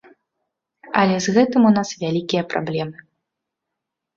[1.01, 2.97] Але з гэтым у нас вялікія праблемы.